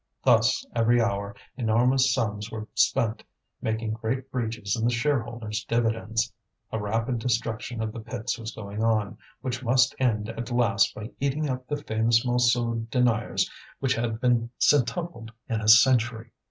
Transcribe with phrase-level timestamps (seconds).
[0.23, 3.23] Thus every hour enormous sums were spent,
[3.61, 6.33] making great breaches in the shareholders' dividends;
[6.71, 11.11] a rapid destruction of the pits was going on, which must end at last by
[11.19, 13.47] eating up the famous Montsou deniers
[13.79, 16.31] which had been centupled in a century.